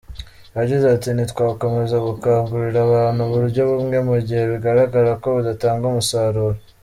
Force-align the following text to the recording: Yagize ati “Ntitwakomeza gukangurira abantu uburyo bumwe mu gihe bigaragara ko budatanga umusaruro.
Yagize 0.57 0.85
ati 0.95 1.09
“Ntitwakomeza 1.11 1.95
gukangurira 2.07 2.79
abantu 2.87 3.21
uburyo 3.23 3.61
bumwe 3.69 3.97
mu 4.07 4.15
gihe 4.25 4.43
bigaragara 4.51 5.11
ko 5.21 5.27
budatanga 5.35 5.83
umusaruro. 5.91 6.57